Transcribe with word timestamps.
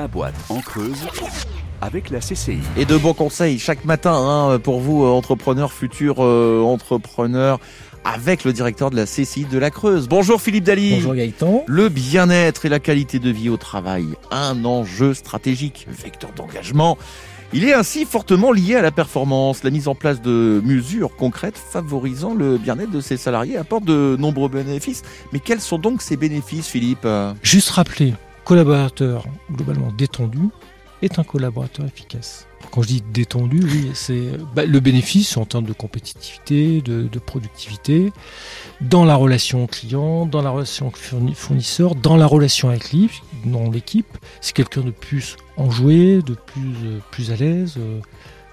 Ma 0.00 0.08
boîte 0.08 0.34
en 0.48 0.60
creuse 0.60 0.96
avec 1.82 2.08
la 2.08 2.20
CCI. 2.20 2.60
Et 2.78 2.86
de 2.86 2.96
bons 2.96 3.12
conseils 3.12 3.58
chaque 3.58 3.84
matin 3.84 4.14
hein, 4.14 4.58
pour 4.58 4.80
vous, 4.80 5.04
euh, 5.04 5.08
entrepreneurs, 5.08 5.74
futurs 5.74 6.24
euh, 6.24 6.62
entrepreneurs, 6.62 7.60
avec 8.02 8.44
le 8.44 8.54
directeur 8.54 8.88
de 8.88 8.96
la 8.96 9.04
CCI 9.04 9.44
de 9.44 9.58
la 9.58 9.68
Creuse. 9.68 10.08
Bonjour 10.08 10.40
Philippe 10.40 10.64
Dali. 10.64 10.94
Bonjour 10.94 11.14
Gaëtan. 11.14 11.64
Le 11.66 11.90
bien-être 11.90 12.64
et 12.64 12.70
la 12.70 12.78
qualité 12.78 13.18
de 13.18 13.28
vie 13.28 13.50
au 13.50 13.58
travail, 13.58 14.06
un 14.30 14.64
enjeu 14.64 15.12
stratégique, 15.12 15.86
vecteur 15.90 16.30
d'engagement. 16.34 16.96
Il 17.52 17.64
est 17.64 17.74
ainsi 17.74 18.06
fortement 18.06 18.52
lié 18.52 18.76
à 18.76 18.82
la 18.82 18.92
performance. 18.92 19.64
La 19.64 19.70
mise 19.70 19.86
en 19.86 19.94
place 19.94 20.22
de 20.22 20.62
mesures 20.64 21.14
concrètes 21.14 21.58
favorisant 21.58 22.32
le 22.32 22.56
bien-être 22.56 22.90
de 22.90 23.02
ses 23.02 23.18
salariés 23.18 23.58
apporte 23.58 23.84
de 23.84 24.16
nombreux 24.18 24.48
bénéfices. 24.48 25.02
Mais 25.34 25.40
quels 25.40 25.60
sont 25.60 25.76
donc 25.76 26.00
ces 26.00 26.16
bénéfices, 26.16 26.68
Philippe? 26.68 27.06
Juste 27.42 27.68
rappeler, 27.68 28.14
collaborateur 28.44 29.24
globalement 29.50 29.92
détendu 29.92 30.48
est 31.02 31.18
un 31.18 31.24
collaborateur 31.24 31.86
efficace. 31.86 32.46
Quand 32.70 32.82
je 32.82 32.88
dis 32.88 33.02
détendu, 33.12 33.60
oui, 33.64 33.90
c'est 33.94 34.32
bah, 34.54 34.64
le 34.64 34.80
bénéfice 34.80 35.36
en 35.36 35.44
termes 35.44 35.64
de 35.64 35.72
compétitivité, 35.72 36.82
de, 36.82 37.18
productivité, 37.18 38.12
dans 38.80 39.04
la 39.04 39.16
relation 39.16 39.66
client, 39.66 40.26
dans 40.26 40.42
la 40.42 40.50
relation 40.50 40.92
fournisseur, 41.34 41.94
dans 41.94 42.16
la 42.16 42.26
relation 42.26 42.68
avec 42.68 42.92
l'équipe. 42.92 44.18
C'est 44.40 44.52
quelqu'un 44.54 44.82
de 44.82 44.90
plus 44.90 45.36
enjoué, 45.56 46.20
de 46.22 46.34
plus, 46.34 46.74
euh, 46.84 46.98
plus 47.10 47.32
à 47.32 47.36
l'aise, 47.36 47.74
euh, 47.78 48.00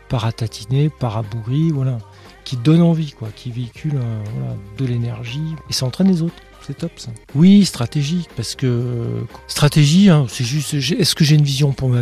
paratatiner, 0.09 0.89
parabourri, 0.89 1.71
voilà, 1.71 1.99
qui 2.47 2.55
donne 2.55 2.81
envie, 2.81 3.11
quoi, 3.11 3.27
qui 3.35 3.51
véhicule 3.51 3.95
euh, 3.97 4.53
de 4.77 4.85
l'énergie 4.85 5.53
et 5.69 5.73
ça 5.73 5.85
entraîne 5.85 6.07
les 6.07 6.21
autres. 6.21 6.41
C'est 6.61 6.77
top 6.77 6.93
ça. 6.95 7.11
Oui, 7.35 7.65
stratégique, 7.65 8.29
parce 8.37 8.55
que 8.55 9.25
stratégie, 9.47 10.09
hein, 10.09 10.27
c'est 10.29 10.45
juste, 10.45 10.73
est-ce 10.73 11.13
que 11.13 11.25
j'ai 11.25 11.35
une 11.35 11.43
vision 11.43 11.73
pour 11.73 11.89
ma, 11.89 11.99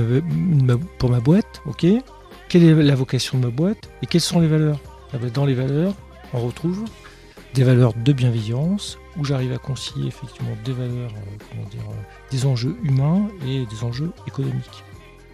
pour 0.99 1.09
ma 1.09 1.19
boîte, 1.19 1.63
ok. 1.65 1.87
Quelle 2.47 2.63
est 2.63 2.75
la 2.75 2.93
vocation 2.93 3.39
de 3.39 3.45
ma 3.45 3.49
boîte? 3.51 3.89
Et 4.03 4.05
quelles 4.05 4.21
sont 4.21 4.39
les 4.39 4.47
valeurs? 4.47 4.79
Ah 5.13 5.17
ben, 5.17 5.31
Dans 5.31 5.45
les 5.45 5.55
valeurs, 5.55 5.95
on 6.31 6.39
retrouve 6.45 6.83
des 7.55 7.63
valeurs 7.63 7.95
de 7.95 8.13
bienveillance, 8.13 8.99
où 9.17 9.25
j'arrive 9.25 9.51
à 9.51 9.57
concilier 9.57 10.09
effectivement 10.09 10.55
des 10.63 10.73
valeurs, 10.73 11.11
euh, 11.11 11.43
comment 11.49 11.67
dire, 11.69 11.89
euh, 11.89 12.29
des 12.29 12.45
enjeux 12.45 12.77
humains 12.83 13.27
et 13.47 13.65
des 13.65 13.83
enjeux 13.83 14.11
économiques. 14.27 14.83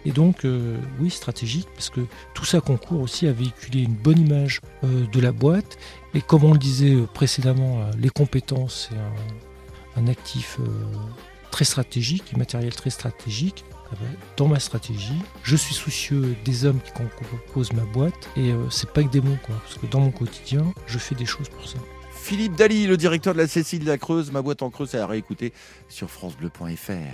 Et 0.04 0.10
donc, 0.10 0.44
euh, 0.44 0.78
oui, 1.00 1.10
stratégique, 1.10 1.68
parce 1.74 1.90
que 1.90 2.00
tout 2.34 2.44
ça 2.44 2.60
concourt 2.60 3.00
aussi 3.00 3.26
à 3.26 3.32
véhiculer 3.32 3.82
une 3.82 3.94
bonne 3.94 4.18
image 4.18 4.60
euh, 4.84 5.06
de 5.06 5.20
la 5.20 5.32
boîte. 5.32 5.78
Et 6.14 6.20
comme 6.20 6.44
on 6.44 6.52
le 6.52 6.58
disait 6.58 6.94
euh, 6.94 7.06
précédemment, 7.06 7.86
les 7.98 8.10
compétences, 8.10 8.90
c'est 8.90 10.00
un, 10.00 10.06
actif 10.08 10.58
très 11.50 11.64
stratégique, 11.64 12.36
matériel 12.36 12.74
très 12.74 12.90
stratégique. 12.90 13.64
Ah 13.92 13.96
ben, 14.00 14.08
dans 14.38 14.48
ma 14.48 14.58
stratégie, 14.58 15.20
je 15.42 15.54
suis 15.54 15.74
soucieux 15.74 16.34
des 16.46 16.64
hommes 16.64 16.80
qui 16.80 16.92
composent 16.92 17.74
ma 17.74 17.84
boîte, 17.84 18.30
et 18.38 18.52
c'est 18.70 18.90
pas 18.90 19.02
que 19.02 19.10
des 19.10 19.20
mots, 19.20 19.36
quoi, 19.42 19.54
parce 19.62 19.76
que 19.76 19.86
dans 19.86 20.00
mon 20.00 20.10
quotidien, 20.10 20.72
je 20.86 20.98
fais 20.98 21.14
des 21.14 21.26
choses 21.26 21.50
pour 21.50 21.68
ça. 21.68 21.78
Philippe 22.22 22.54
Dali, 22.54 22.86
le 22.86 22.96
directeur 22.96 23.34
de 23.34 23.38
la 23.38 23.48
Cécile 23.48 23.80
de 23.80 23.88
la 23.88 23.98
Creuse, 23.98 24.30
ma 24.30 24.40
boîte 24.42 24.62
en 24.62 24.70
creuse, 24.70 24.94
à 24.94 25.06
réécouter 25.06 25.52
sur 25.88 26.08
FranceBleu.fr. 26.08 27.10